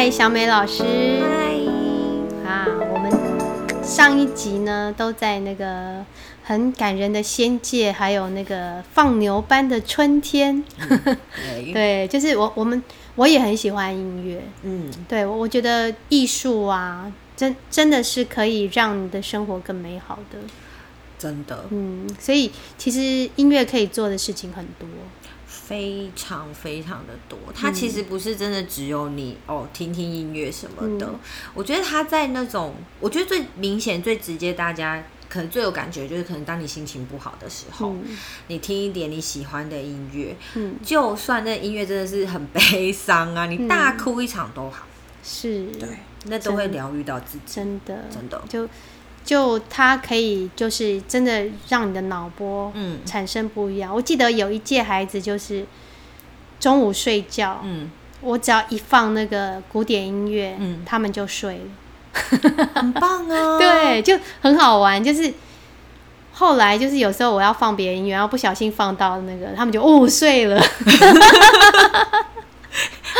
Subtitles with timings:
[0.00, 0.84] 嗨，小美老师。
[0.84, 6.04] 嗨，啊，我们上一集呢都在那个
[6.44, 10.62] 很感人的仙界，还有那个放牛般的春天。
[11.52, 12.80] 对，对，就是我我们
[13.16, 14.40] 我也很喜欢音乐。
[14.62, 20.38] 嗯，对，我我觉得艺术啊，真真的是可以让你的生活更美好的。
[21.18, 24.86] 真的嗯，所以其实音乐可以做的事情很多。
[25.68, 27.38] 非常非常的多。
[27.54, 31.06] 它其实不是真的只有你哦，听听音乐什么的。
[31.06, 31.18] 嗯。
[31.52, 38.16] 我觉得它在那种，我觉得最明显、最直接，大家可能最有感觉，就是可能当你心情不好的时候，嗯。
[38.46, 44.86] 你听一点你喜欢的音乐，嗯，就算那音乐真的是很悲伤啊，你大哭一场都好，
[45.22, 45.86] 是，对，
[46.24, 48.42] 那都会疗愈到自己，真的，真的。
[48.48, 48.66] 就
[49.28, 53.94] 就它可以就是真的让你的脑波嗯产生不一样。
[53.94, 55.66] 我记得有一届孩子就是
[56.58, 57.90] 中午睡觉，嗯，
[58.22, 61.60] 我只要一放那个古典音乐，嗯他们就睡了。
[62.74, 63.58] 很棒啊。
[63.60, 65.04] 对，就很好玩。
[65.04, 65.30] 就是
[66.32, 70.58] 后来就是有时候我要放别的音乐，然后不小心放到那个，他们就哦睡了。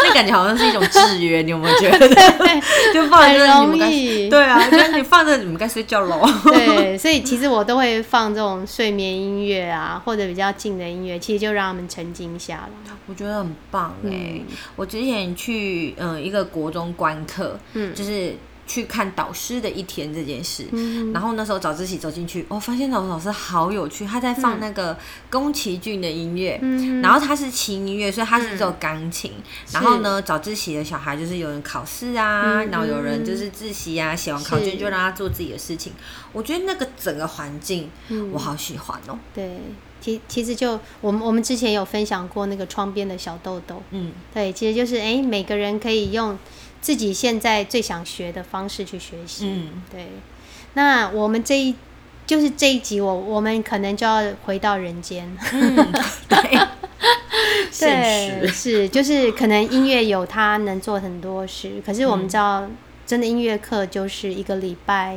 [0.09, 2.09] 那感觉好像是一种制约，你有没有觉得？
[2.95, 6.27] 就放着很容你们对啊，就是你放着你们该睡觉喽。
[6.45, 12.93] 对，所以其实我都会放这种睡眠音乐啊，或者比较静的音乐，其实就让他们沉浸下来。
[13.07, 14.43] 我觉得很棒哎、嗯
[14.77, 18.35] 我之前去嗯、呃一个国中观课，嗯就是
[18.69, 20.67] 去看导师的一天这件事。
[20.71, 21.13] 嗯。
[21.13, 24.97] 然后那时候早自习走进去，我、发现老老师好有趣，他在放那个
[25.29, 27.03] 宫崎骏的音乐，嗯。
[27.03, 29.33] 然后他是轻音乐，所以他是只有钢琴。
[29.73, 35.95] 然后呢，早自习的小孩就是有人考试啊，嗯然后有人就是自习啊，写完考卷就让他做自己的事情。
[36.33, 38.31] 我觉得那个整个环境，嗯。
[38.31, 39.19] 我好喜欢哦。
[39.35, 39.59] 对，
[40.01, 46.39] 其其实就我们我们之前有分享过那个窗边的小豆豆，嗯，对，其实就是哎、诶每个人可以用
[46.81, 49.47] 自己现在最想学的方式去学习。
[49.47, 50.09] 嗯，对，
[50.75, 51.75] 那我们这一
[52.27, 55.29] 就是这一集我我们可能就要回到人间。
[55.53, 55.93] 嗯，
[56.29, 56.59] 对，
[57.71, 62.29] 现对，实，是就是可能音乐有它能做很多事，可是我们嗯。
[62.29, 62.69] 知道，
[63.07, 65.17] 真的音乐课就是一个礼拜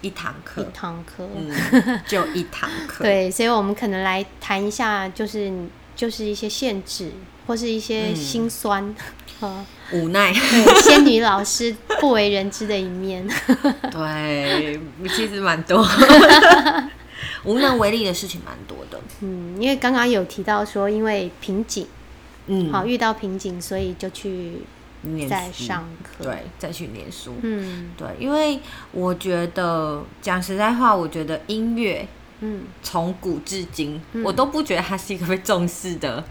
[0.00, 0.62] 一堂课。
[0.62, 1.28] 一，堂课。
[1.36, 1.52] 嗯，
[2.08, 5.52] 就一堂课，，对，所以我们可能来谈一下，就是
[5.94, 7.12] 就是一些限制
[7.46, 8.16] 或是一些嗯。
[8.16, 8.94] 心酸，
[9.40, 10.32] 呃，无奈，
[10.82, 13.26] 仙女老师不为人知的一面。
[13.92, 15.86] 对，其实蛮多，
[17.44, 21.86] 无能为力的事情蛮多的，嗯，因为刚刚有提到说，因为瓶颈，
[22.46, 24.62] 嗯，好遇到瓶颈，所以就去
[25.28, 27.90] 再上课。，对，再去念书，嗯。
[27.96, 28.58] 对，因为
[28.92, 32.08] 我觉得讲实在话，我觉得音乐
[32.40, 36.24] 嗯从古至今，嗯我都不觉得它是一个被重视的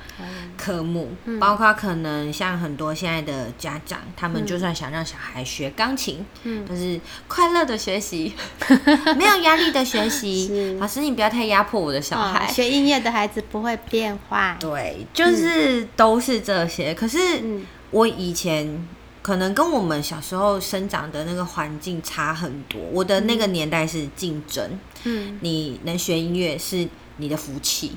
[0.58, 8.34] 科目，包括可能像很多现在的家长，他们就算想让小孩学钢琴，嗯就是快乐的学习，
[9.18, 10.78] 没有压力的学习。
[10.80, 12.48] 老师，你不要太压迫我的小啊孩。
[12.52, 14.56] 学音乐的孩子不会变坏。
[14.60, 16.94] 对，就是都是这些。
[16.94, 18.88] 可是嗯我以前
[19.22, 22.80] 可能跟我们小时候生长的那个环境差很多。
[22.92, 27.94] 我的那个年代是竞争，嗯，你能学音乐是你的福气，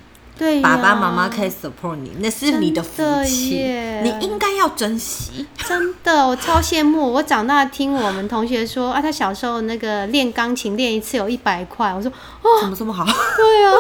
[0.63, 3.57] 爸爸妈妈可以 support 你，那是你的福气，
[4.03, 5.47] 你应该要珍惜。
[5.67, 7.13] 真的，我超羡慕。
[7.13, 11.93] 我长大听我们同学说啊，他小时候那个练钢琴练一次有一百块。
[11.93, 13.05] 我说哦怎么这么好？
[13.05, 13.75] 对啊，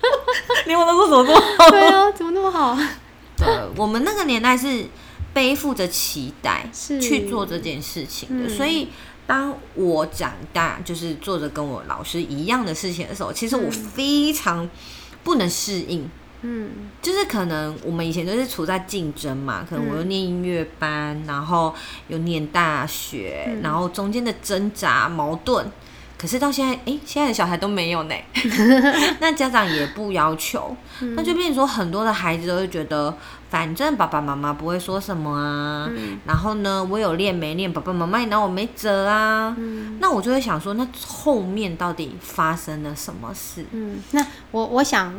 [0.66, 1.70] 连我都说怎么这么好？
[1.70, 2.78] 对啊，怎么那么好？
[3.36, 3.46] 对，
[3.76, 4.86] 我们那个年代是
[5.32, 8.88] 背负着期待是去做这件事情的，嗯所以
[9.28, 14.68] 当我长大，就是做着跟我老师一样的事情的时候，其实我非常
[15.22, 16.08] 不能适应。
[16.40, 16.70] 嗯
[17.02, 21.74] 就是可能我们以前都是处在竞争嘛，可能我又念音乐班，然后
[22.06, 25.70] 又念大学，嗯然后中间的挣扎矛盾。
[26.18, 28.14] 可是到现在，诶，现在的小孩都没有呢。
[29.20, 33.14] 那家长也不要求，嗯那就变成说很多的孩子都会觉得，
[33.48, 35.88] 反正爸爸妈妈不会说什么啊。
[35.90, 39.54] 嗯然后呢，我有练没练，爸爸妈妈也拿我没辙啊。
[39.56, 43.64] 嗯那我就会想说，那后面到底发生了什么事？
[43.70, 43.98] 嗯。
[44.10, 45.14] 那我我想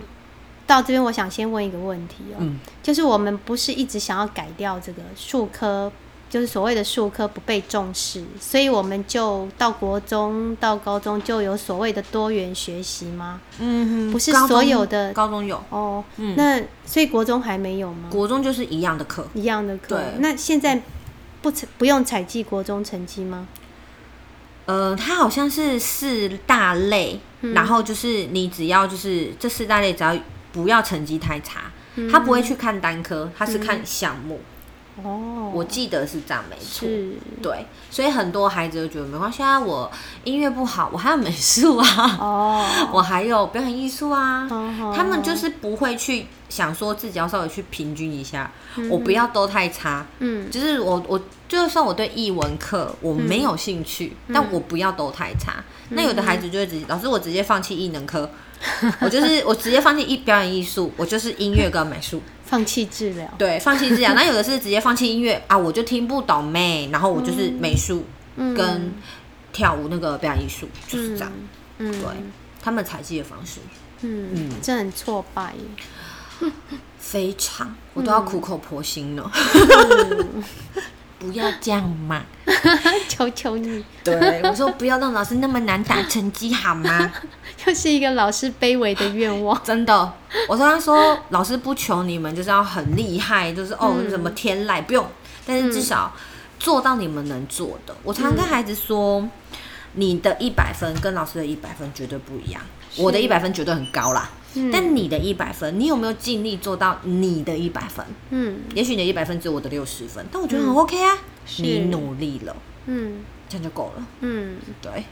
[0.68, 5.90] 到这边，我想先问一个问题哦，嗯就是我们不是一直想要改掉这个数科，
[6.30, 13.42] 就是所谓的数科不被重视，所以我们就到国中到高中就有所谓的多元学习吗？
[13.60, 18.10] 嗯哼，不是所有的高中有，哦，嗯那所以国中还没有吗？
[18.12, 19.28] 国中就是一样的课。
[19.34, 20.82] 一样的课对，那现在
[21.42, 23.48] 不采不用采集国中成绩吗？
[24.68, 30.16] 呃，它好像是四大类，嗯然后就是你只要就是这四大类，只要
[30.52, 34.40] 不要成绩太差，嗯他不会去看单科，他是看项目。
[35.04, 36.88] 哦，我记得是这样，没错。
[37.42, 39.90] 对，所以很多孩子就觉得没关系啊，我
[40.24, 50.50] 音乐不好，我还有美术啊，哦， 我还有表演艺术啊，哦他们就是不会去想说自己要稍微去平均一下，嗯我不要都太差，嗯。
[50.50, 54.34] 就是我我就算我对艺文课我没有兴趣，嗯。
[54.34, 55.64] 但我不要都太差。
[55.92, 58.30] 那有的孩子就会直接，老师我直接放弃艺能科，
[59.02, 64.14] 我就是我直接放弃艺表演艺术，我就是音乐跟美术，放弃治疗，对，放弃治疗。
[64.16, 68.06] 那有的是直接放弃音乐啊，我就听不懂妹，然后我就是美术
[68.38, 68.56] 嗯。
[68.56, 68.92] 跟
[69.54, 71.32] 跳舞那个表演艺术，就是这样。
[71.78, 72.10] 嗯，对，
[72.62, 73.60] 他们采集的方式。
[74.02, 74.52] 嗯嗯。
[74.62, 75.54] 这很挫败，
[76.98, 79.32] 非常，我都要苦口婆心了。
[79.34, 80.44] 嗯
[81.20, 82.24] 不要这样嘛！
[83.08, 87.12] 求求你，对，我说不要让老师那么难打成绩好吗？
[87.68, 90.14] 又是一个老师卑微的愿望， 真的，
[90.48, 95.06] 我跟他说，老师不求你们就是要很厉害，就是哦嗯什么天籁不用，
[95.46, 96.14] 但是至少
[96.58, 97.94] 做到你们能做的。
[98.04, 99.28] 我常常跟孩子说，
[99.94, 102.62] 你的一百分跟老师的一百分绝对不一样，
[102.96, 104.30] 我的一百分绝对很高啦。
[104.56, 108.06] 嗯但你的一百分，你有没有尽力做到你的一百分？
[108.32, 112.56] 嗯也许你的一百分只有我的六十分，但我觉得很 OK 啊，是你努力了，
[112.88, 114.08] 嗯这样就够了。
[114.22, 115.04] 嗯对，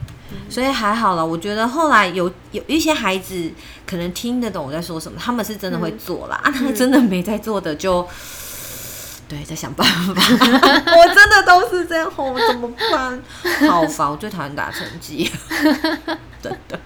[0.50, 1.26] 所以还好了。
[1.26, 3.52] 我觉得后来有有一些孩子
[3.86, 6.40] 可能听得懂我在说什么，他们是真的会做啦。
[6.44, 8.08] 啊，他真的没在做的就。
[9.30, 10.14] 对，在想办法。
[10.16, 13.22] 我真的都是这样，我怎么办？
[13.68, 14.10] 好烦！
[14.10, 15.30] 我最讨厌打成绩，
[16.42, 16.80] 真的。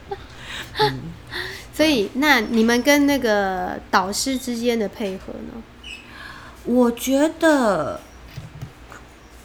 [1.81, 5.63] 所以那你们跟那个导师之间的配合呢？
[6.63, 7.99] 我觉得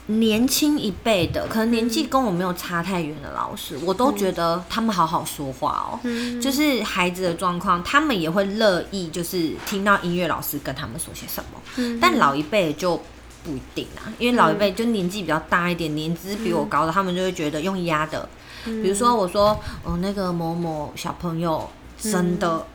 [0.05, 5.99] 年轻一辈的，可能年纪跟我没有差太远的老师，我都觉得他们好好说话哦。
[6.03, 11.59] 嗯就是孩子的状况，他们也会乐意，就是听到音乐老师跟他们说些什么。
[11.77, 13.01] 嗯但老一辈就
[13.43, 18.29] 不一定啊，因为老一辈就年纪比较大一点，年资比我高的，他们就会觉得用压的。
[18.63, 21.67] 比如说我说，哦，那个某某小朋友
[21.99, 22.65] 真的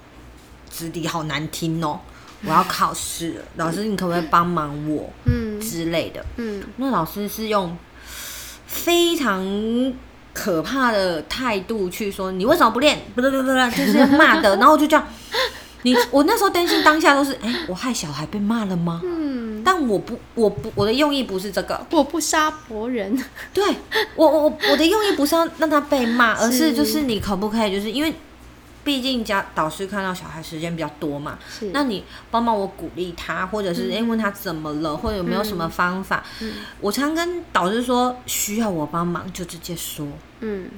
[0.70, 2.00] 字底好难听哦，
[2.44, 6.24] 我要考试了， 老师你可不可以帮忙我嗯之类的？
[6.36, 7.76] 嗯那老师是用
[8.66, 9.44] 非常
[10.32, 12.98] 可怕的态度去说你为什么不练？
[13.14, 13.46] 不不不不，
[13.76, 14.56] 就是要骂的。
[14.56, 15.06] 然后我就这样，
[15.82, 19.00] 你我那时候担心当下都是，哎、我害小孩被骂了吗？
[19.04, 21.86] 嗯，但我不，我不，我的用意不是这个。
[21.90, 23.14] 我不杀伯仁，
[23.52, 23.62] 对
[24.16, 28.12] 我，我我我的用意不是要让他被骂， 而是是就是你可不可以，就是因为
[28.84, 31.38] 毕竟家导师看到小孩时间比较多嘛，
[31.72, 36.22] 那你帮帮我鼓励他，或者是哎、诶问他怎么了，或者有没有什么方法。
[36.40, 36.54] 嗯。
[36.80, 40.06] 我常跟导师说，需要我帮忙就直接说。
[40.40, 40.68] 嗯。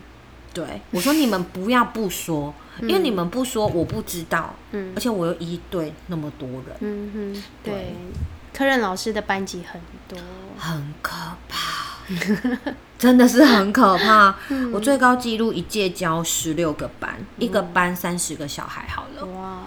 [0.52, 4.92] 对我说你们不要不说，因为你们不说我不知道，嗯。
[4.94, 7.74] 而且我又一对那么多人，嗯哼，对。
[7.74, 7.94] 对，
[8.56, 10.16] 科任老师的班级很多，
[10.56, 11.10] 很可
[11.48, 11.83] 怕，
[12.98, 14.34] 真的是很可怕。
[14.48, 14.72] 嗯。
[14.72, 19.62] 我最高纪录一届教十六个班，一个班三十个小孩，好了，哇，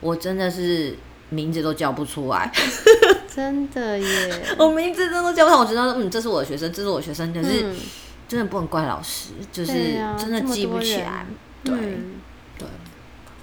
[0.00, 0.96] 我真的是
[1.30, 2.52] 名字都叫不出来，
[3.34, 5.60] 真的耶，我名字真的都叫不出来。
[5.62, 7.76] 我知道，嗯，这是我的学生，这是我的学生，可是嗯。
[8.28, 9.72] 真的不能怪老师，就是
[10.18, 11.26] 真的记不起来。
[11.62, 11.74] 对，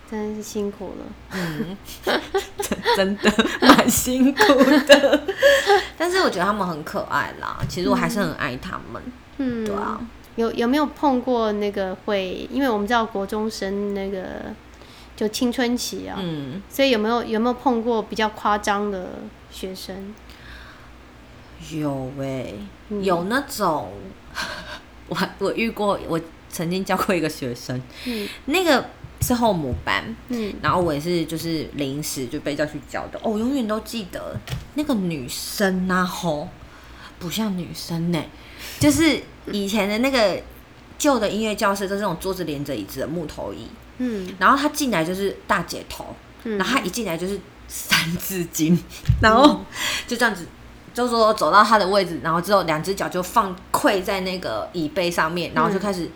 [0.10, 1.78] 真是辛苦了，嗯，
[2.96, 4.42] 真的蛮辛苦
[4.88, 5.24] 的，
[5.98, 7.60] 但是我觉得他们很可爱啦。
[7.70, 9.02] 其实我还是很爱他们，
[9.38, 10.00] 嗯，对啊。
[10.36, 12.48] 有有没有碰过那个会？
[12.50, 14.24] 因为我们知道国中生那个
[15.16, 19.10] 就青春期啊，嗯，所以有没有有没有碰过比较夸张的
[19.52, 20.14] 学生？
[21.74, 22.56] 有诶、
[22.88, 23.92] 嗯有那种，
[25.10, 26.20] 我我遇过，我
[26.50, 28.86] 曾经教过一个学生，嗯那个
[29.22, 30.54] 是后母班，嗯。
[30.62, 34.38] 然后我也是就是临时就被叫去教的，哦，我永远都记得
[34.76, 36.48] 那个女生啊，吼，
[37.20, 38.24] 不像女生呢、
[38.80, 39.22] 就是
[39.52, 40.42] 以前的那个
[40.98, 44.36] 旧的音乐教室都是那种桌子连着椅子的木头椅，嗯。
[44.40, 46.58] 然后她进来就是大姐头，嗯。
[46.58, 48.78] 然后她一进来就是三字经，
[49.22, 49.62] 然后
[50.08, 50.46] 就这样子。
[50.92, 56.10] 就说走到她的位置，然后之后两只脚就放跪在那个椅背上面，然后就开始，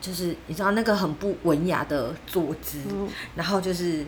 [0.00, 4.04] 就是你知道那个很不文雅的坐姿，嗯然后就是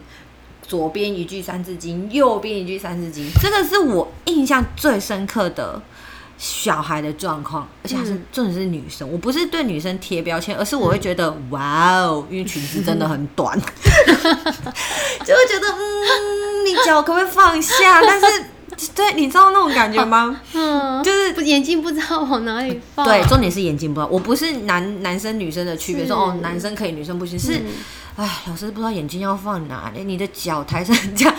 [0.62, 5.82] 左边一句三字经，右边一句三字经，这个是我印象最深刻的
[6.38, 9.10] 小孩的状况，而且还是嗯重点是女生。
[9.10, 18.00] 我不是对女生贴标签，而是我会觉得、哇哦，因为裙子真的很短， 就会觉得嗯，你脚可不可以放下？
[18.02, 18.44] 但是
[18.94, 20.40] 对，你知道那种感觉吗？
[20.54, 27.66] 嗯，就是眼睛不知道往哪里放，对，重点是眼睛不知道，我不是男男生女生的区别，说哦男生可以，女生不行，是嗯。
[28.16, 31.34] 哎，老师不知道眼睛要放哪里，你的脚抬成这样，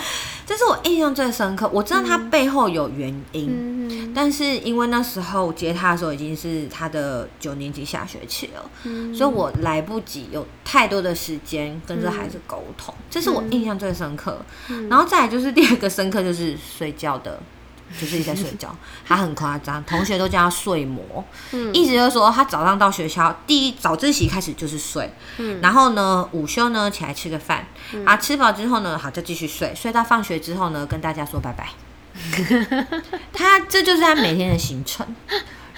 [0.52, 1.66] 就这是我印象最深刻。
[1.72, 14.38] 我知道他背后有原因，嗯但是因为那时候接他的时候已经是他的九年级下学期了，嗯所以我来不及有太多的时间跟这孩子沟通，这是我印象最深刻。
[14.68, 17.40] 嗯然后再来就是第二个深刻就是睡觉的。
[18.00, 18.74] 就是一直在睡觉，
[19.06, 21.72] 他很夸张，同学都叫他睡魔，嗯。
[21.74, 25.60] 意思就是说他早上到学校，第一早自习开始就是睡，嗯。
[25.60, 27.66] 然后呢午休呢起来吃个饭，
[28.04, 31.68] 啊吃饱之后呢好就继续睡，睡到放学之后呢跟大家说拜拜，
[33.32, 35.06] 他这就是他每天的行程。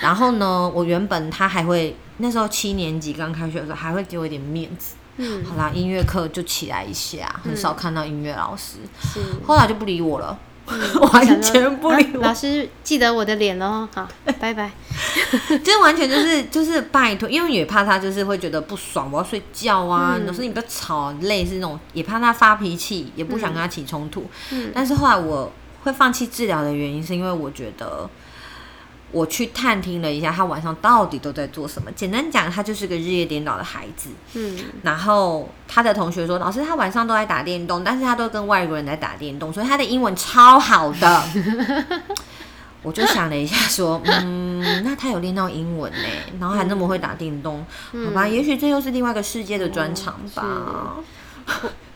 [0.00, 5.44] 然后呢，我原本他还会那时候七年级刚开学的时候还会给我一点面子，嗯。
[5.44, 9.20] 好啦，音乐课就起来一下，很少看到音乐老师，是。
[9.46, 10.36] 后来就不理我了，想
[11.12, 14.08] 完全不理啊我，老师记得我的脸喽，好，
[14.40, 14.70] 拜拜。
[15.62, 24.28] 这 完全就是就是拜托，因为也怕他就是会觉得不爽，我要睡觉啊，嗯老师你不要吵，累是那种，也怕他发脾气，也不想跟他起冲突。
[24.52, 25.52] 嗯但是后来我
[25.82, 28.08] 会放弃治疗的原因，是因为我觉得
[29.12, 31.92] 我去探听了一下他晚上到底都在做什么。
[31.92, 34.08] 简单讲，他就是个日夜颠倒的孩子。
[34.32, 41.24] 嗯然后他的同学说，老师他晚上都在打电动，但是他都跟外国人在打电动，所以他的英文超好的。
[42.82, 45.98] 我就想了一下，说，嗯，那他有练到英文呢，
[46.38, 50.96] 然后还那么会打电动，好吧，也许这又是另外一个世界的专长吧，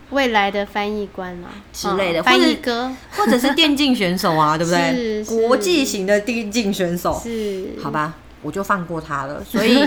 [0.09, 1.47] 未来的翻译官啊。
[1.71, 2.91] 之类的嗯翻译哥。
[3.11, 4.91] 或者是电竞选手啊，对不对？
[5.23, 5.47] 是是。
[5.47, 7.75] 国际型的电竞选手，是。
[7.81, 9.43] 好吧，我就放过他了。
[9.45, 9.83] 所以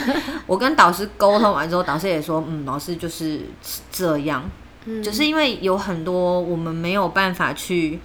[0.47, 3.43] 我跟导师沟通完之后，导师也说，嗯，老师就是
[3.91, 4.51] 这样，
[4.87, 8.01] 嗯就是因为有很多我们没有办法去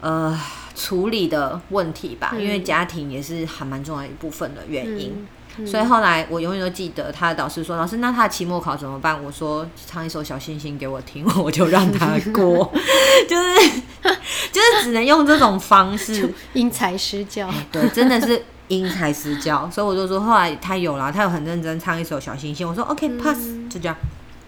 [0.00, 0.38] 呃
[0.74, 5.12] 处理的问题吧，嗯因为家庭也是还蛮重要一部分的原因。
[5.16, 5.26] 嗯
[5.64, 12.72] 所以后来我永远都记得他的导师说：“老师，那他的期末考怎么办？”我说：“唱一首小星星给我听，我就让他过。
[13.28, 13.80] ”就是
[14.50, 19.68] 就是只能用这种方式，因材施教，对，真的是因材施教。
[19.70, 22.68] 所以我就说，后来他有了，他有很认真唱一首小星星。
[22.68, 23.96] 我说 OK pass，、就这样。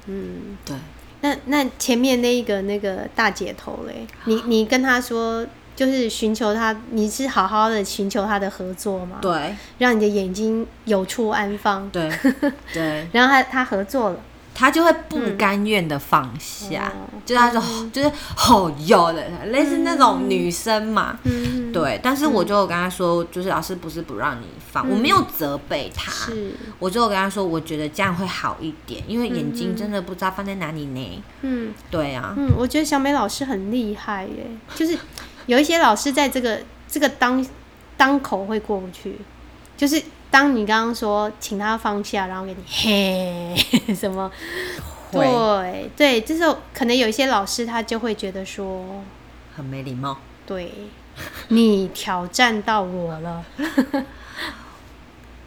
[0.07, 0.77] 嗯，对，
[1.21, 5.47] 那那前面那一个那个大姐头嘞，你你跟他说。
[5.77, 9.19] 就是寻求他，你是好好的寻求他的合作吗？
[9.21, 11.87] 对，让你的眼睛有处安放。
[11.91, 12.11] 对，
[12.73, 14.17] 对， 然后他他合作了，
[14.59, 17.13] 他就会不甘愿的放下，哦。
[17.27, 21.19] 就他说、就是吼有的，类似那种女生嘛。
[21.25, 26.11] 嗯，对，但是我就有跟他说，就是老师不是不让你放，我没有责备他，
[26.79, 31.23] 我就有跟他说，我觉得这样会好一点，因为眼睛真的不知道放在哪里呢。
[31.43, 31.75] 嗯。
[31.91, 34.97] 对啊，嗯，我觉得小美老师很厉害耶，就是
[35.45, 37.45] 有一些老师在这个这个当
[37.99, 39.19] 当口会过不去，
[39.77, 40.03] 就是
[40.37, 43.57] 当你刚刚说请他放下，然后给你嘿
[43.97, 44.31] 什么，
[45.11, 45.25] 会。
[45.25, 49.03] 对对，这时候可能有一些老师他就会觉得说，
[49.57, 50.19] 很没礼貌。
[50.45, 50.71] 对
[51.49, 53.43] 你挑战到我了，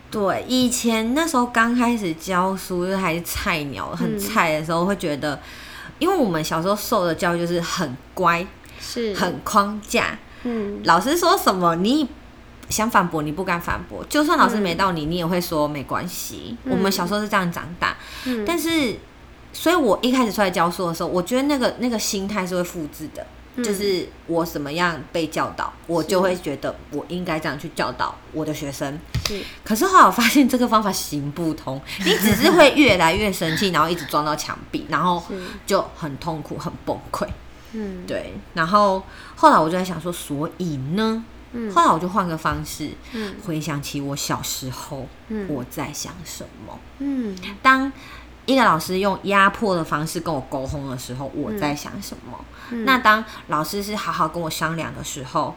[0.10, 5.39] 对，以前那时候刚开始教书，就是还是菜鸟，很菜的时候，会觉得，
[6.00, 8.43] 因为我们小时候受的教育就是很乖，
[8.81, 10.81] 是，很框架，嗯。
[10.86, 12.10] 老师说什么你
[12.69, 16.55] 想反驳，你不敢反驳，就算老师没到你，你也会说没关系。
[16.65, 18.97] 我们小时候是这样长大，嗯，但是，
[19.51, 23.25] 所以我一开始出来教书的时候，我觉得那个那个心态是会复制的。
[23.61, 28.97] 就是我怎么样被教导，我就会觉得我应该这样去教导我的学生。
[29.27, 29.41] 是。
[29.65, 35.21] 可是后来我发现这个方法行不通，你只是会越来越生气， 然后一直撞到墙壁，然后，
[35.65, 37.27] 就很痛苦、很崩溃。
[37.73, 38.05] 嗯。
[38.07, 39.03] 对，然后
[39.35, 41.21] 后来我就在想说，所以呢，
[41.53, 41.72] 嗯。
[41.74, 43.36] 后来我就换个方式，嗯。
[43.46, 45.48] 回想起我小时候嗯。
[45.50, 46.79] 我在想什么。
[47.00, 47.36] 嗯。
[47.62, 47.91] 当
[48.46, 52.44] 一个老师用压迫的方式跟我沟通的时候，我在想什么？
[52.72, 52.86] 嗯。
[52.86, 55.56] 那当老师是好好跟我商量的时候，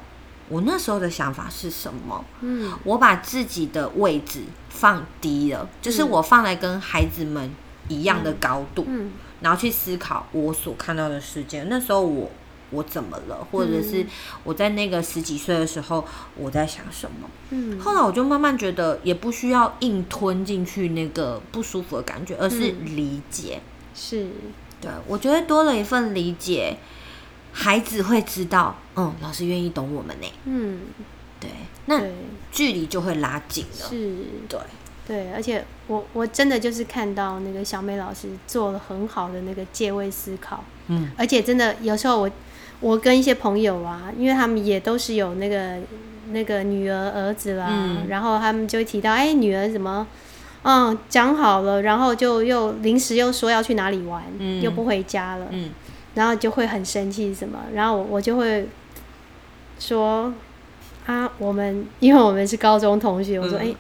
[0.49, 2.25] 我那时候的想法是什么？
[2.41, 2.73] 嗯。
[2.85, 7.51] 我把自己的位置放低了，就是我放在跟孩子们
[7.89, 9.13] 一样的高度，嗯。
[9.41, 11.65] 然后去思考我所看到的世界。
[11.65, 12.31] 那时候我
[12.73, 14.05] 我怎么了，或者是
[14.43, 16.05] 我在那个十几岁的时候
[16.37, 17.29] 我在想什么？
[17.51, 23.61] 嗯后来我就慢慢觉得，也不需要硬吞进去那个不舒服的感觉，而是理解。
[23.95, 24.29] 是，
[24.81, 26.79] 对我觉得多了一份理解，
[27.53, 30.27] 孩子会知道，嗯，老师愿意懂我们呢。
[30.47, 30.81] 嗯
[31.39, 31.51] 对，
[31.87, 32.01] 那
[32.51, 33.89] 距离就会拉近了。
[33.91, 34.17] 是。
[34.49, 34.59] 对，
[35.07, 42.31] 对，而且我我真的就是看到那个小美老师做了很好的那个借位思考，嗯，而且真的有时候我
[42.83, 45.77] 我跟一些朋友啊，因为他们也都是有那个
[46.33, 48.07] 那个女儿儿子啦，嗯。
[48.09, 50.07] 然后他们就会提到，哎、女儿怎么，
[50.65, 54.61] 嗯，讲好了，然后就又临时又说要去哪里玩，嗯。
[54.61, 55.71] 又不回家了，嗯。
[56.15, 58.69] 然后就会很生气什么，然后我我就会
[59.79, 60.33] 说
[61.07, 63.77] 啊，我们 因为我们是高中同学，我说哎、嗯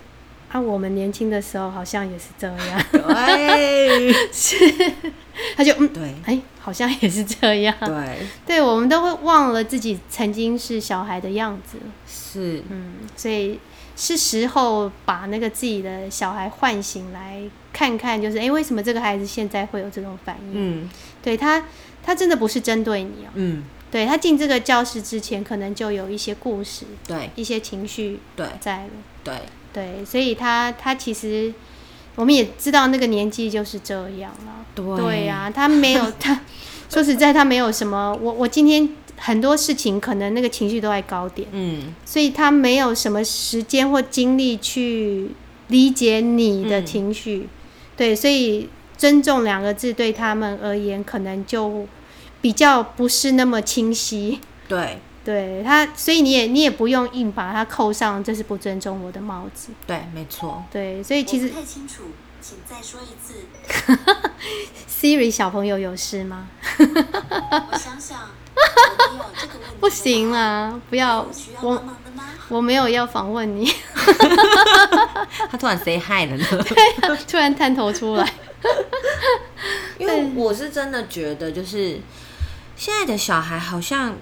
[0.53, 4.13] 啊，我们年轻的时候好像也是这样， 对
[5.57, 6.15] 他就嗯，对。
[6.27, 13.59] 哎、好像也是这样，对， 对，我们都会忘了自己曾经是小孩的样子，是，嗯，所以
[13.97, 17.41] 是时候把那个自己的小孩唤醒来
[17.73, 20.53] 看看，就是哎、诶为什么这个孩子现在会有这种反应？
[20.55, 20.91] 嗯。
[21.23, 21.65] 对他，
[22.03, 27.31] 他真的不是针对你哦、嗯，对他进这个教室之前，可能就有一些故事、对。
[27.37, 28.47] 一些情绪对。
[28.59, 28.91] 在了。
[29.23, 29.35] 对，
[29.73, 31.55] 对，所以他他其实
[32.15, 34.65] 我们也知道那个年纪就是这样了。
[34.75, 36.41] 对对呀、他没有 他，
[36.89, 38.17] 说实在，他没有什么。
[38.21, 38.89] 我我今天
[39.19, 45.31] 很多事情可能那个情绪都在高点，嗯所以他没有什么时间或精力去
[45.69, 47.49] 理解你的嗯情绪。
[47.97, 51.87] 对，所以尊重两个字对他们而言，可能就
[52.41, 54.41] 比较不是那么清晰。
[54.67, 59.71] 对对他，所以你也你也不用硬把它扣上这是不尊重我的帽子。
[59.87, 62.05] 对，没错，对，所以其实不太清楚，
[62.41, 63.47] 请再说一次。
[64.89, 66.49] Siri 小朋友有事吗？
[66.79, 69.77] 我想想，我没有这个问题。
[69.81, 70.31] 不行！
[70.31, 71.27] 啦，不要
[71.61, 71.83] 我？
[72.49, 73.73] 我没有要访问你，
[75.51, 76.45] 他突然 say hi 了呢。
[77.27, 78.31] 突然探头出来。
[79.99, 82.01] 因为我是真的觉得，就是
[82.77, 84.17] 现在的小孩好像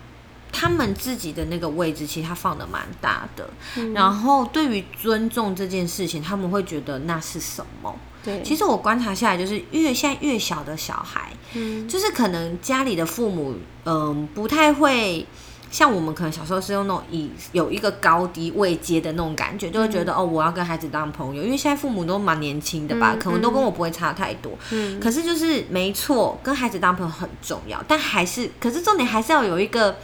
[0.53, 3.49] 他们自己的那个位置，其实他放的蛮大的。
[3.77, 7.95] 嗯然后对于尊重这件事情，他们会觉得那是什么？
[8.23, 13.55] 对，其实我观察下来，就是越现在越小的小孩，嗯就是可能家里的父母，
[13.85, 15.27] 嗯，不太会。
[15.73, 24.51] 像我们可能小时候是用那种以有一个高低位阶的那种感觉，就会觉得、哦，我要跟孩子当朋友，因为现在父母都蛮年轻的吧，嗯可能都跟我不会差太多。
[24.73, 29.97] 嗯可是就是没错，跟孩子当朋友很重要，但还是，可是重点还是要有一个，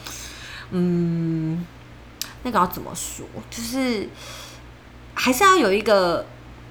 [0.70, 1.64] 嗯，
[2.42, 3.26] 那个要怎么说？
[3.50, 4.08] 就是
[5.14, 6.26] 还是要有一个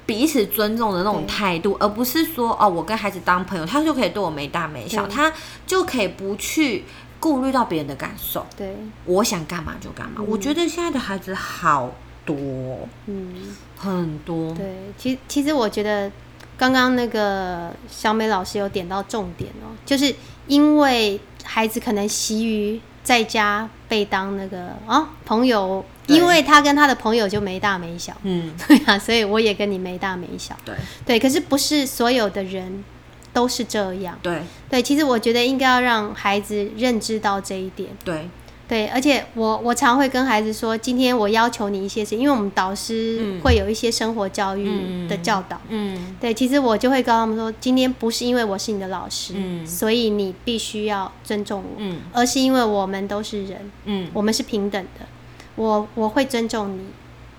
[0.06, 5.32] 彼此尊重的那种态度，而不是说哦，我跟孩子当朋友，他就可以对我没大没小，他
[5.66, 6.84] 就可以不去
[7.20, 10.18] 顾虑到别人的感受，对，我想干嘛就干嘛。
[10.20, 10.28] 嗯。
[10.28, 11.92] 我觉得现在的孩子好
[12.24, 16.12] 多，嗯，很多，对，其其实我觉得
[16.58, 20.14] 刚刚那个小美老师有点到重点哦，就是
[20.48, 30.76] 因为孩子可能习于在家被当那个啊朋友，因为他跟他的朋友就没大没小，嗯， 对啊，所以我也跟你没大没小，对。
[31.06, 32.84] 对，可是不是所有的人
[33.32, 34.42] 都是这样，对。
[34.70, 37.90] 对，其实我觉得应该要让孩子认知到这一点。
[38.04, 38.28] 对，
[38.68, 45.62] 对，而且我我常会跟孩子说，今天我要求你一些事，因为我们导师嗯会有一些生活教育嗯的教导。
[45.70, 55.06] 嗯对，其实我就会告诉他们说，今天不是因为我是你的老师，嗯所以你必须要尊重我，嗯而是因为我们都是人，嗯，我们是平等的，
[55.56, 56.82] 我我会尊重你，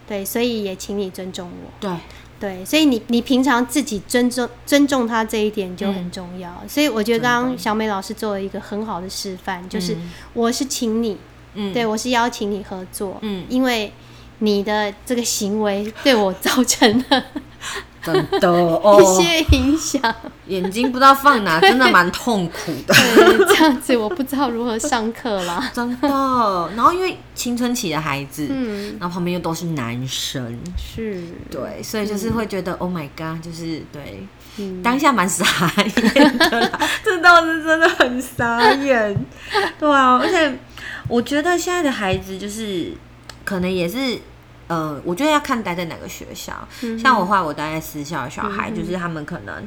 [0.06, 1.70] 对，所以也请你尊重我。
[1.80, 1.90] 对。
[2.38, 6.62] 对，所以你你平常自己尊重尊重他这一点就很重要。
[6.68, 10.10] 所以我觉得刚刚小美老师做了一个很好的示范，就是嗯。
[10.34, 11.16] 我是请你，
[11.54, 11.72] 嗯。
[11.72, 13.46] 对我是邀请你合作，嗯。
[13.48, 13.90] 因为
[14.40, 17.24] 你的这个行为对我造成了
[18.06, 18.80] 真的 哦。
[19.00, 20.14] 一哦，些影响，
[20.46, 25.70] 眼睛不知道放哪， 真的蛮痛苦的，对，这样子我不知道如何上课啦。
[25.74, 26.08] 真的。
[26.76, 34.26] 然后因为青春期的孩子，嗯，然后旁边又都是男生，是，对，所以就是会觉得、Oh my God，就是对，
[34.58, 35.44] 嗯，当下蛮傻
[35.76, 39.16] 眼的啦，这倒是真的很傻眼，
[39.78, 40.58] 对啊，而且
[41.08, 42.92] 我觉得现在的孩子就是
[43.44, 44.18] 可能也是。
[44.68, 46.52] 呃，我觉得要看待在哪个学校。
[46.82, 49.66] 嗯像我话我待在私校的小孩，嗯就是他们可能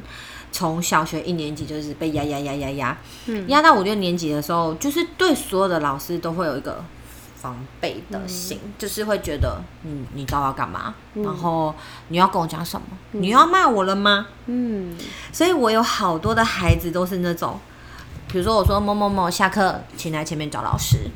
[0.52, 3.48] 从小学一年级就是被压压压压压，嗯。
[3.48, 6.84] 压到五六年级的时候，就是对所有的老师都会有一个
[7.36, 11.22] 防备的心，就是会觉得，嗯，你知道要干嘛，嗯。
[11.22, 11.74] 然后
[12.08, 14.26] 你要跟我讲什么，你要骂我了吗？
[14.46, 14.94] 嗯。
[15.32, 17.58] 所以我有好多的孩子都是那种，
[18.28, 21.08] 比如说我说某某某下课，请来前面找老师。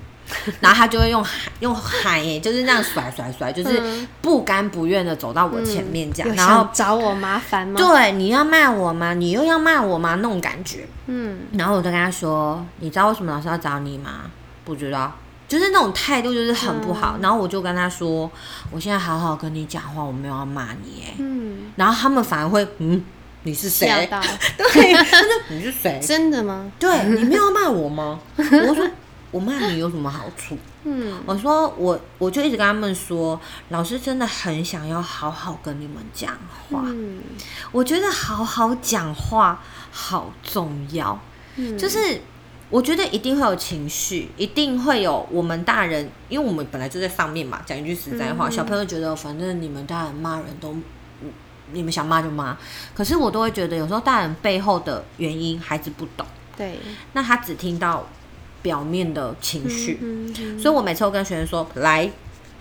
[0.60, 9.14] 然后他就会用喊用喊耶，就是那样甩甩甩，就是嗯不甘不愿的走到我前面这样，有然后找我麻烦吗？，对你要骂我吗？
[9.14, 10.16] 你又要骂我吗？
[10.16, 10.86] 那种感觉。
[11.06, 14.22] 嗯然后我就跟他说：“你知道为什么老师要找你吗？
[14.64, 15.12] 不知道，
[15.46, 17.18] 就是那种态度就是很不嗯好。
[17.20, 18.30] 然后我就跟他说
[18.72, 23.04] ：“我现在好好跟你讲话，我没有要骂你。”哎，嗯，然后他们反而会嗯，
[23.42, 23.86] 你是谁？
[24.56, 26.00] 对，他说你是谁？
[26.02, 26.70] 真的吗？
[26.78, 28.18] 对你没有要骂我吗？
[28.38, 28.88] 我说
[29.34, 30.56] 我骂你有什么好处？
[30.84, 36.38] 嗯我说我我就一直跟他们说，老师真的很想要好好跟你们讲
[36.70, 36.82] 话。
[36.84, 37.18] 嗯
[37.72, 41.18] 我觉得好好讲话好重要。
[41.56, 42.20] 嗯，就是
[42.70, 47.60] 我觉得一定会有情绪，一定会有我们大人，因为我们本来就在上面嘛。
[47.66, 50.72] 讲一句实在话，嗯小朋友觉得反正你们大人骂人都，
[51.22, 51.32] 嗯
[51.72, 52.56] 你们想骂就骂。
[52.94, 56.24] 可是我都会觉得，有时候大人背后的原因孩子不懂，
[56.56, 56.78] 对，
[57.14, 58.06] 那他只听到
[58.64, 59.98] 表面的情绪。
[60.00, 62.10] 嗯嗯所以我每次都跟学生说，来，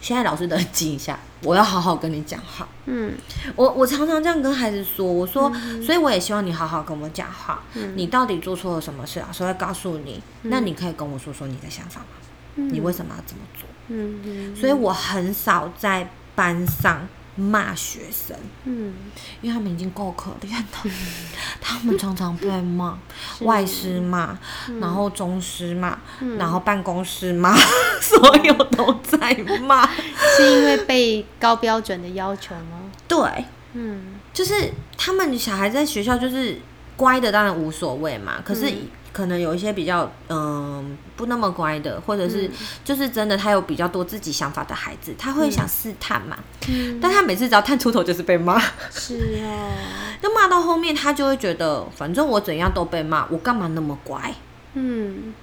[0.01, 2.67] 现在老师冷静一下， 我要好好跟你讲话。
[2.85, 3.13] 嗯
[3.55, 5.49] 我我常常这样跟孩子说，我说，
[5.81, 7.63] 所以我也希望你好好跟我讲话。
[7.75, 10.21] 嗯你到底做错了什么事，老师会告诉你。
[10.41, 12.07] 那你可以跟我说说你的想法吗？
[12.55, 13.67] 你为什么要这么做？
[13.87, 18.93] 嗯嗯所以我很少在班上骂学生，嗯，
[19.41, 20.91] 因为他们已经够可怜了，
[21.59, 22.97] 他们常常被骂，
[23.43, 24.38] 外师嘛，
[24.79, 25.99] 然后中师嘛，
[26.38, 27.56] 然后办公室嘛，
[28.01, 29.88] 所有都在骂。
[30.36, 32.91] 是因为被高标准的要求吗？
[33.08, 36.58] 对，嗯就是他们小孩在学校就是
[36.97, 38.41] 乖的，当然无所谓嘛。
[38.43, 38.71] 可是
[39.13, 42.49] 可能有一些比较嗯、不那么乖的，或者是
[42.84, 46.38] 就是真的他有比较多自己想法的孩子，他会想试探嘛。
[46.67, 48.60] 嗯，但他每次只要探出头就是被骂，
[48.91, 49.71] 是哦，
[50.21, 54.34] 那骂到后面他就会觉得，反正我怎样都被骂，我干嘛那么乖？
[54.73, 55.34] 嗯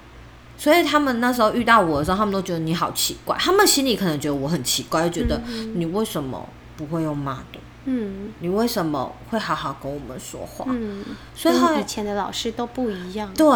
[0.59, 5.41] 所以他们那时候遇到我的时候，他们都觉得你好奇怪，他们心里可能觉得我很奇怪，就觉得
[5.75, 7.59] 你为什么不会用骂的？
[7.85, 10.67] 嗯你为什么会好好跟我们说话？
[10.69, 13.33] 嗯，所以后来以前的老师都不一样。
[13.35, 13.47] 对，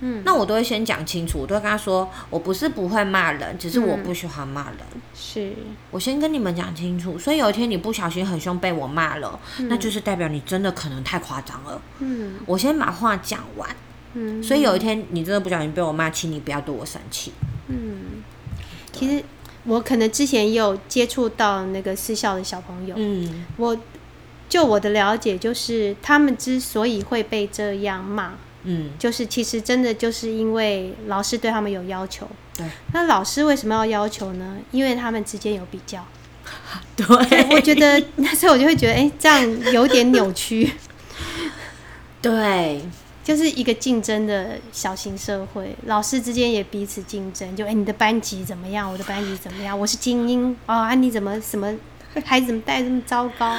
[0.00, 4.78] 嗯，那我都会先讲清楚，我都会跟他说，我不是不会骂人，只是我不喜欢骂人。
[5.14, 5.52] 是
[5.90, 11.80] 我先跟你们讲清楚，所以有一天你不小心很凶被我骂了，那就是代表你真的可能太夸张了。
[12.00, 13.68] 嗯我先把话讲完，
[14.14, 17.32] 嗯所以有一天你真的不小心被我骂，请你不要对我生气。
[17.68, 18.22] 嗯，
[18.90, 19.22] 其实
[19.64, 23.44] 我可能之前也有接触到那个私校的小朋友，嗯。
[23.56, 23.76] 我
[24.48, 28.32] 就我的了解，就是他们之所以会被这样骂，
[28.64, 32.28] 嗯，就是其实真的就是因为老师对他们有要求。
[32.56, 32.66] 对。
[32.92, 34.56] 那老师为什么要要求呢？
[34.72, 36.04] 因为他们之间有比较。
[36.96, 37.06] 对，
[37.54, 40.72] 我觉得那时候我就会觉得，哎、这样有点扭曲，
[42.20, 42.82] 对
[43.30, 51.72] 就是一个竞争的小型社会，老师之间也彼此竞争，就哎、你的班级怎么样，我的班级怎么样，我是精英哦，啊你怎么什么
[52.26, 53.56] 孩子怎么带这么糟糕？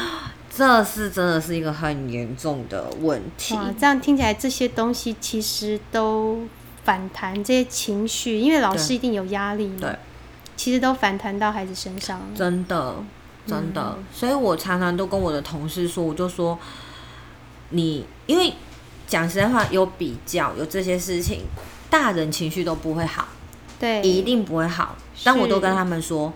[0.53, 3.55] 这是真的是一个很严重的问题。
[3.55, 6.41] 哇，这样听起来这些东西其实都
[6.83, 9.95] 反弹这些情绪，因为老师一定有压力嘛，对，
[10.57, 12.19] 其实都反弹到孩子身上。
[12.35, 12.95] 真的，
[13.47, 16.59] 真的，嗯所以我常常都跟我的同事说，我就说，
[17.69, 18.53] 你因为
[19.11, 21.41] 讲实在话，有比较，有这些事情，
[21.89, 23.27] 大人情绪都不会好，
[23.77, 24.95] 对，一定不会好。
[25.25, 26.31] 但我都跟他们说，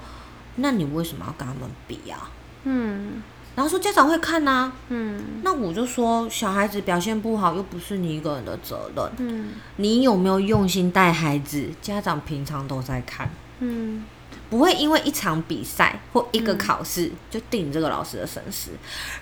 [0.58, 2.30] 那你为什么要跟他们比啊？
[2.66, 3.24] 嗯
[3.56, 11.70] 然后说家长会看呐、嗯那我就说小孩子表现不好，又不是你一个人的责任，嗯你有没有用心带孩子？
[11.82, 13.30] 家长平常都在看。
[13.60, 14.04] 嗯
[14.50, 18.72] 不会因为一场比赛或一个考试、就定这个老师的生死。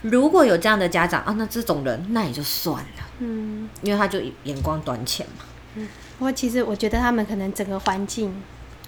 [0.01, 3.69] 如果有这样的家长啊，那这种人那也就算了，嗯。
[3.81, 5.85] 因为他就眼光短浅嘛。
[6.19, 8.33] 不过其实我觉得他们可能整个环境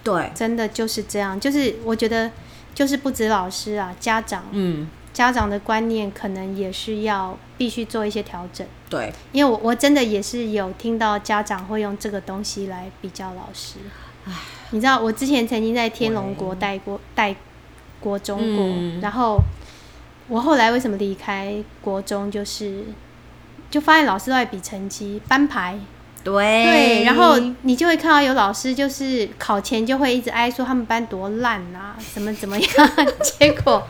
[0.04, 2.32] 对，真的就是这样，就是我觉得
[2.74, 8.65] 就是不止老师啊，家长嗯，家长的观念可能也是要必须做一些调整。
[8.88, 13.80] 对，因为我我真的也是有听到家长会用这个东西来比较老师。
[14.71, 17.36] 你知道我之前曾经在天龙国带过带
[17.99, 18.99] 国中过，嗯。
[19.01, 19.39] 然后
[20.28, 22.84] 我后来为什么离开国中，就是
[23.69, 25.78] 就发现老师都在比成绩班牌，
[26.23, 32.69] 对，对，然后你就会看到有老师就是考前就会一直哀说他们班多烂啊，怎么怎么样，
[33.21, 33.88] 结果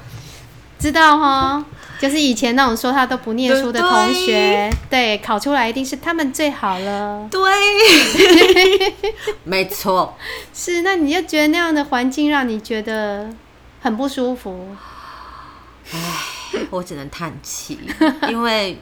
[0.78, 1.66] 知道哈，
[2.00, 7.28] 就是以前那种说他都不念书的同学，对，考出来一定是他们最好了。
[7.32, 7.42] 对，
[9.44, 10.16] 没错，
[10.54, 13.30] 是，那你就觉得那样的环境让你觉得
[13.82, 14.76] 很不舒服。
[15.92, 16.00] 唉
[16.70, 17.80] 我只能叹气，
[18.30, 18.80] 因为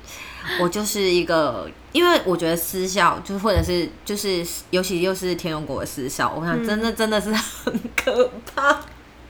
[0.59, 8.79] 我就是一个，因为我觉得私校就或者是就是，尤其又是天龙国的私校，我想真的真的是很可怕。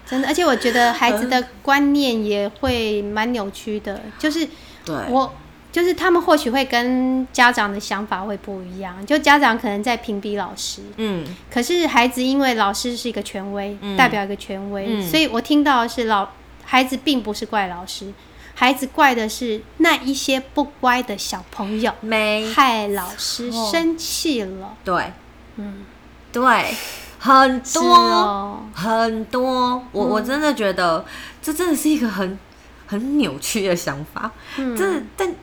[0.06, 4.48] 真的，而且我觉得孩子的观念也会蛮扭曲的，就是
[4.86, 5.34] 对，我
[5.72, 13.98] 就是他们或许会跟家长的想法会不一样，就家长可能在评比老师，嗯，可是孩子因为老师是一个权威，嗯。
[13.98, 15.10] 代表一个权威，嗯。
[15.10, 16.30] 所以我听到的是老
[16.64, 18.14] 孩子并不是怪老师，
[18.54, 24.78] 孩子怪的是那一些不乖的小朋友，没害老师生气了。
[24.84, 25.12] 对，
[25.56, 25.86] 嗯，
[26.32, 26.76] 对，
[27.24, 31.06] 很多、哦，很多，我、我真的觉得
[31.42, 32.38] 这真的是一个很
[32.86, 34.30] 很扭曲的想法。
[34.58, 35.34] 嗯这，但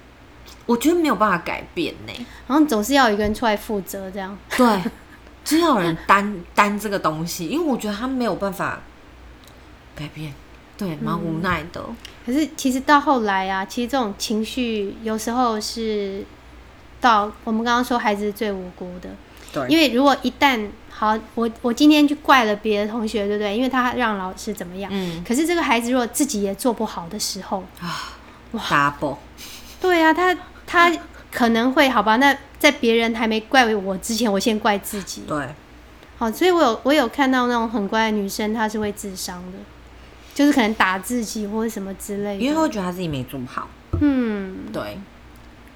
[0.67, 2.13] 我觉得没有办法改变呢。
[2.47, 4.37] 然后总是要有一个人出来负责，这样。
[4.59, 4.83] 对，
[5.43, 8.81] 就要有人担担这个东西，因为我觉得他没有办法
[9.97, 10.35] 改变，
[10.77, 11.83] 对，蛮无奈的。
[12.27, 16.27] 可是其实到后来啊，其实这种情绪有时候是
[17.01, 19.09] 到我们刚刚说孩子是最无辜的，
[19.53, 23.57] 对，因为如果一旦好，我我今天去怪了别的同学，对不对？
[23.57, 24.91] 因为他让老师怎么样？
[24.93, 27.65] 嗯可是这个孩子如果自己也做不好的时候
[28.53, 29.17] ，double，
[29.81, 30.37] 对啊，他
[30.67, 30.93] 他
[31.33, 32.17] 可能会好吧？
[32.17, 35.23] 那在别人还没怪我之前，我先怪自己。
[35.27, 35.49] 对，
[36.19, 39.59] 好，所以我有我有看到那种很乖的女生，她是会自伤的，
[40.35, 42.43] 就是可能打自己或者什么之类的。
[42.43, 43.69] 因为他会觉得她自己没做好，
[44.01, 44.99] 嗯，对，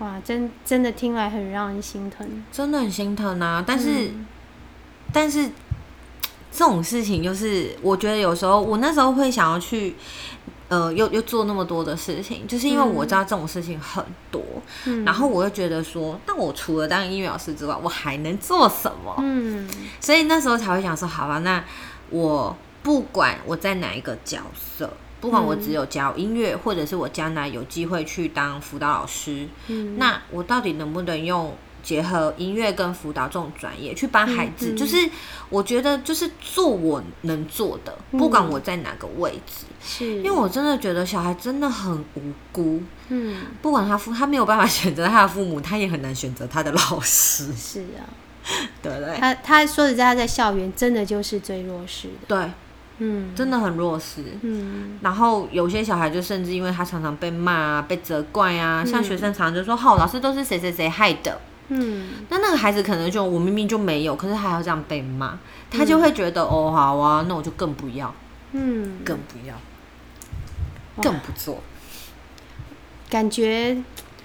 [0.04, 2.44] 哇，真真的听来很让人心疼。
[2.52, 3.64] 真的很心疼啊。
[3.66, 4.26] 但是，嗯
[5.12, 5.48] 但是
[6.52, 9.96] 这种事情就是，我觉得有时候我那时候会想要去。
[10.66, 14.42] 呃，又又做那么多的事情，就是因为我知道这种事情很多，
[14.86, 19.14] 嗯然后我又觉得说，那我除了当音乐老师之外，我还能做什么？
[19.20, 19.68] 嗯
[20.00, 21.62] 所以那时候才会想说，好吧，那
[22.08, 24.90] 我不管我在哪一个角色，
[25.24, 34.74] 不管我只有教音乐，或者是我将来有机会去当辅导老师，嗯，那我到底能不能用结合音乐跟辅导这种专业去帮孩子？
[34.74, 35.08] 就是
[35.48, 42.82] 我觉得就是做我能做的，嗯不管我在哪个位置，是因为我真的觉得小孩真的很无辜。
[43.08, 48.04] 嗯不管他父，他没有办法选择他的父母，他也很难选择他的老师，是啊，
[48.82, 49.16] 对不对？
[49.18, 52.14] 他他说实在，他在校园真的就是最弱势的。
[52.26, 52.50] 对，
[52.98, 54.22] 嗯，真的很弱势。
[54.42, 54.98] 嗯。
[55.02, 61.40] 然后有些小孩就甚至因为他常常被骂啊、被责怪啊，像嗯学生常常就说：“好，老师都是谁谁谁害的。
[61.68, 65.38] 嗯”那那个孩子可能就我明明就没有，可是还要这样被骂，
[65.70, 68.14] 他就会觉得、哦，好啊，那我就更不要，
[68.52, 69.54] 嗯，更不要，
[71.02, 71.62] 更不做。
[73.11, 73.83] 感觉。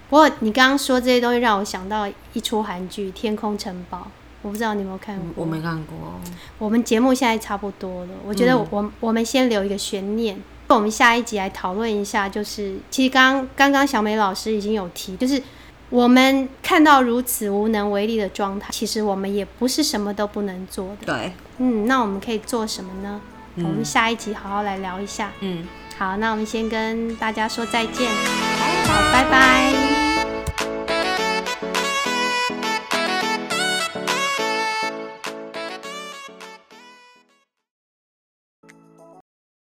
[0.10, 3.98] 不过你刚刚说这些东西，让我想到一出韩剧《天空城堡》，
[4.42, 5.26] 我不知道你有没有看过。
[5.36, 6.20] 我没看过，
[6.58, 15.42] 我们节目现在差不多了，我觉得嗯我、我们先留一个悬念，我们下一集来讨论一下，就是其实刚刚刚小美老师已经有提，就是
[15.90, 21.06] 我们看到如此无能为力的状态，其实我们也不是什么都不能做的。
[21.06, 23.20] 对，嗯，那我们可以做什么呢？
[23.56, 25.32] 嗯我们下一集好好来聊一下。
[25.42, 28.08] 嗯，好，那我们先跟大家说再见，
[28.88, 29.99] 好，拜拜。